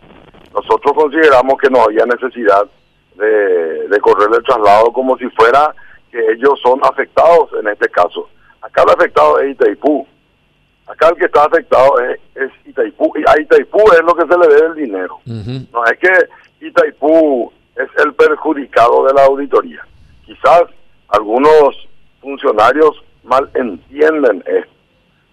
Nosotros 0.52 0.92
consideramos 0.94 1.54
que 1.62 1.71
no 1.71 1.80
había 1.80 2.04
necesidad 2.04 2.66
de, 3.14 3.88
de 3.88 4.00
correr 4.00 4.28
el 4.37 4.44
traslado 4.44 4.92
como 4.92 5.16
si 5.16 5.30
fuera 5.30 5.75
que 6.11 6.18
ellos 6.18 6.61
son 6.62 6.78
afectados 6.82 7.49
en 7.59 7.68
este 7.68 7.88
caso. 7.88 8.28
Acá 8.61 8.82
el 8.82 8.90
afectado 8.90 9.38
es 9.38 9.52
Itaipú. 9.52 10.06
Acá 10.88 11.09
el 11.09 11.16
que 11.16 11.25
está 11.25 11.44
afectado 11.44 11.99
es, 12.00 12.21
es 12.35 12.50
Itaipú. 12.66 13.14
Y 13.16 13.23
a 13.26 13.40
Itaipú 13.40 13.80
es 13.92 14.02
lo 14.02 14.14
que 14.14 14.26
se 14.26 14.38
le 14.38 14.47
debe 14.47 14.66
el 14.66 14.75
dinero. 14.75 15.21
No 15.25 15.85
es 15.87 15.99
que 15.99 16.66
Itaipú 16.66 17.50
es 17.76 17.88
el 18.05 18.14
perjudicado 18.14 19.07
de 19.07 19.14
la 19.14 19.25
auditoría. 19.25 19.87
Quizás 20.25 20.64
algunos 21.09 21.88
funcionarios 22.21 23.02
mal 23.25 23.50
entienden 23.55 24.43
esto. 24.47 24.73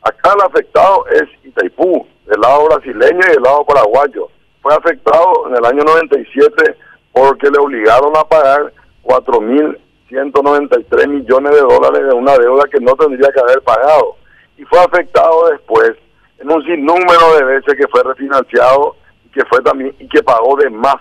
Acá 0.02 0.34
el 0.36 0.42
afectado 0.42 1.06
es 1.08 1.24
Itaipú, 1.44 2.08
del 2.26 2.42
lado 2.42 2.66
brasileño 2.66 3.20
y 3.28 3.32
del 3.32 3.44
lado 3.44 3.66
paraguayo. 3.66 4.30
Fue 4.62 4.74
afectado 4.74 5.48
en 5.48 5.58
el 5.58 5.66
año 5.66 5.84
97 5.84 6.78
porque 7.12 7.50
le 7.50 7.60
obligaron 7.60 8.16
a 8.16 8.24
pagar 8.24 8.72
4.000 9.04 9.78
193 10.10 11.08
millones 11.08 11.52
de 11.52 11.62
dólares 11.62 12.08
de 12.08 12.14
una 12.14 12.36
deuda 12.38 12.64
que 12.72 12.80
no 12.80 12.94
tendría 12.96 13.32
que 13.32 13.40
haber 13.40 13.62
pagado. 13.62 14.16
Y 14.58 14.66
fue 14.66 14.80
afectado 14.80 15.50
después 15.52 15.94
en 16.40 16.52
un 16.52 16.64
sinnúmero 16.64 17.36
de 17.38 17.46
veces 17.46 17.76
que 17.76 17.88
fue 17.88 18.04
refinanciado 18.04 18.96
y 19.26 19.30
que 19.30 19.46
fue 19.46 19.62
también 19.62 19.96
y 20.00 20.08
que 20.08 20.24
pagó 20.24 20.58
de 20.58 20.70
más 20.70 20.98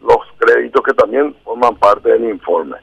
los 0.00 0.18
créditos 0.38 0.82
que 0.82 0.94
también 0.94 1.34
forman 1.44 1.76
parte 1.76 2.10
del 2.10 2.24
informe. 2.24 2.76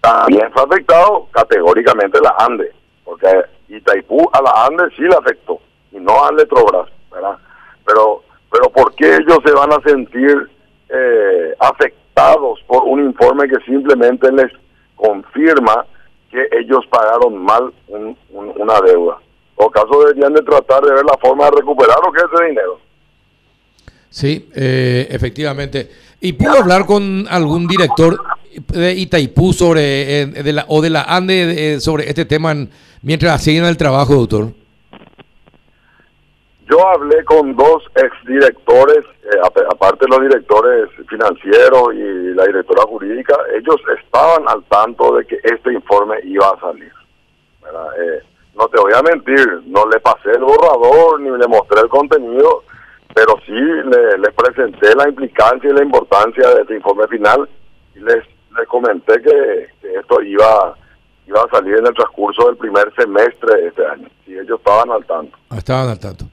También 0.00 0.50
fue 0.52 0.62
afectado 0.62 1.28
categóricamente 1.32 2.18
la 2.20 2.34
ANDE, 2.38 2.72
porque 3.04 3.26
Itaipú 3.68 4.28
a 4.32 4.42
la 4.42 4.66
ANDE 4.66 4.94
sí 4.96 5.02
le 5.02 5.16
afectó 5.16 5.60
y 5.92 5.98
no 5.98 6.24
a 6.24 6.32
Letrobras, 6.32 6.90
¿verdad? 7.10 7.38
Pero, 7.86 8.22
pero 8.50 8.68
¿por 8.70 8.94
qué 8.94 9.14
ellos 9.14 9.38
se 9.44 9.52
van 9.52 9.72
a 9.72 9.80
sentir 9.82 10.50
eh, 10.88 11.54
afectados 11.58 12.60
por 12.66 12.84
un 12.84 13.04
informe 13.04 13.48
que 13.48 13.58
simplemente 13.64 14.30
les 14.32 14.52
confirma 14.96 15.86
que 16.30 16.48
ellos 16.52 16.84
pagaron 16.90 17.38
mal 17.38 17.72
una 17.88 18.80
deuda? 18.80 19.18
En 19.56 19.68
caso 19.68 20.00
deberían 20.00 20.34
de 20.34 20.42
tratar 20.42 20.82
de 20.82 20.92
ver 20.92 21.04
la 21.04 21.16
forma 21.18 21.44
de 21.44 21.52
recuperar 21.52 21.96
lo 22.04 22.12
que 22.12 22.18
es 22.18 22.24
ese 22.32 22.44
dinero. 22.44 22.80
Sí, 24.10 24.48
eh, 24.54 25.08
efectivamente. 25.10 25.90
¿Y 26.24 26.32
pudo 26.32 26.56
hablar 26.58 26.86
con 26.86 27.26
algún 27.28 27.66
director 27.66 28.16
de 28.68 28.94
Itaipú 28.94 29.52
sobre, 29.52 30.22
eh, 30.22 30.64
o 30.68 30.80
de 30.80 30.88
la 30.88 31.02
ANDE 31.02 31.78
sobre 31.80 32.08
este 32.08 32.24
tema 32.24 32.54
mientras 33.02 33.44
siguen 33.44 33.66
el 33.66 33.76
trabajo, 33.76 34.14
doctor? 34.14 34.46
Yo 36.66 36.88
hablé 36.88 37.22
con 37.24 37.54
dos 37.54 37.82
exdirectores, 37.94 39.04
eh, 39.22 39.64
aparte 39.70 40.06
de 40.06 40.16
los 40.16 40.22
directores 40.22 40.88
financieros 41.10 41.92
y 41.92 42.34
la 42.34 42.46
directora 42.46 42.84
jurídica, 42.84 43.36
ellos 43.58 43.76
estaban 44.02 44.48
al 44.48 44.64
tanto 44.64 45.16
de 45.16 45.26
que 45.26 45.38
este 45.42 45.74
informe 45.74 46.16
iba 46.24 46.48
a 46.48 46.58
salir. 46.58 46.92
Eh, 48.00 48.22
no 48.56 48.66
te 48.68 48.80
voy 48.80 48.94
a 48.94 49.02
mentir, 49.02 49.46
no 49.66 49.86
le 49.90 50.00
pasé 50.00 50.30
el 50.30 50.42
borrador 50.42 51.20
ni 51.20 51.28
le 51.36 51.48
mostré 51.48 51.82
el 51.82 51.88
contenido, 51.90 52.62
pero 53.14 53.38
sí 53.46 53.52
le, 53.52 54.18
les 54.18 54.34
presenté 54.34 54.94
la 54.96 55.08
implicancia 55.08 55.70
y 55.70 55.72
la 55.72 55.84
importancia 55.84 56.48
de 56.50 56.62
este 56.62 56.74
informe 56.74 57.06
final 57.06 57.48
y 57.94 58.00
les, 58.00 58.24
les 58.58 58.68
comenté 58.68 59.22
que, 59.22 59.68
esto 59.98 60.20
iba, 60.22 60.76
iba 61.26 61.40
a 61.40 61.48
salir 61.50 61.76
en 61.76 61.86
el 61.86 61.94
transcurso 61.94 62.46
del 62.46 62.56
primer 62.56 62.92
semestre 62.96 63.60
de 63.60 63.68
este 63.68 63.86
año. 63.86 64.08
Y 64.26 64.32
ellos 64.32 64.58
estaban 64.58 64.90
al 64.90 65.04
tanto. 65.06 65.38
Ah, 65.50 65.58
estaban 65.58 65.88
al 65.88 65.98
tanto. 66.00 66.26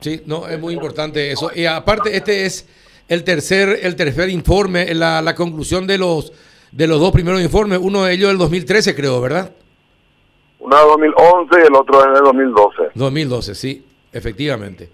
Sí, 0.00 0.22
no, 0.26 0.46
es 0.46 0.60
muy 0.60 0.74
importante 0.74 1.32
eso. 1.32 1.50
Y 1.54 1.66
aparte, 1.66 2.16
este 2.16 2.46
es 2.46 2.68
el 3.08 3.24
tercer, 3.24 3.80
el 3.82 3.96
tercer 3.96 4.28
informe, 4.28 4.94
la, 4.94 5.20
la 5.22 5.34
conclusión 5.34 5.86
de 5.86 5.98
los, 5.98 6.32
de 6.70 6.86
los 6.86 7.00
dos 7.00 7.10
primeros 7.10 7.40
informes, 7.42 7.80
uno 7.82 8.04
de 8.04 8.14
ellos 8.14 8.28
del 8.28 8.38
2013, 8.38 8.94
creo, 8.94 9.20
¿verdad? 9.20 9.50
Uno 10.60 10.76
de 10.76 10.82
2011 10.82 11.60
y 11.60 11.66
el 11.66 11.74
otro 11.74 12.00
es 12.00 12.14
de 12.14 12.20
2012. 12.20 12.82
2012, 12.94 13.54
sí, 13.54 13.84
efectivamente. 14.12 14.90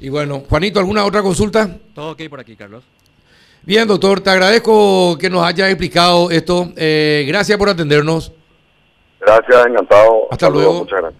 Y 0.00 0.08
bueno, 0.08 0.42
Juanito, 0.48 0.80
¿alguna 0.80 1.04
otra 1.04 1.22
consulta? 1.22 1.68
Todo 1.94 2.12
ok 2.12 2.22
por 2.30 2.40
aquí, 2.40 2.56
Carlos. 2.56 2.82
Bien, 3.62 3.86
doctor, 3.86 4.20
te 4.20 4.30
agradezco 4.30 5.18
que 5.18 5.28
nos 5.28 5.44
haya 5.44 5.68
explicado 5.68 6.30
esto. 6.30 6.72
Eh, 6.76 7.26
gracias 7.28 7.58
por 7.58 7.68
atendernos. 7.68 8.32
Gracias, 9.20 9.66
encantado. 9.66 10.28
Hasta, 10.30 10.48
luego. 10.48 10.78
Muchas 10.78 11.00
gracias. 11.00 11.18